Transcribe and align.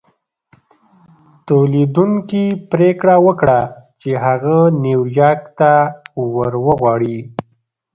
توليدوونکي 1.47 2.43
پرېکړه 2.71 3.15
وکړه 3.25 3.59
چې 4.01 4.11
هغه 4.25 4.57
نيويارک 4.83 5.41
ته 5.59 5.73
ور 6.33 6.53
وغواړي. 6.65 7.17